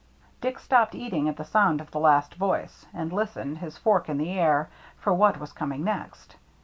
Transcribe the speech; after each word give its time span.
Dick 0.41 0.57
stopped 0.57 0.95
eating 0.95 1.29
at 1.29 1.37
the 1.37 1.45
sound 1.45 1.79
of 1.79 1.91
the 1.91 1.99
last 1.99 2.33
voice, 2.33 2.87
and 2.91 3.13
listened, 3.13 3.59
his 3.59 3.77
fork 3.77 4.09
in 4.09 4.17
the 4.17 4.31
air, 4.31 4.67
for 4.97 5.13
what 5.13 5.39
was 5.39 5.53
coming 5.53 5.83
next. 5.83 6.37